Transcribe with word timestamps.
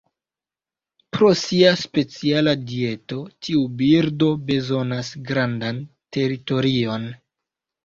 Pro 1.17 1.27
sia 1.41 1.73
speciala 1.81 2.55
dieto, 2.71 3.19
tiu 3.49 3.63
birdo 3.83 4.33
bezonas 4.49 5.15
grandan 5.31 5.85
teritorion. 6.19 7.09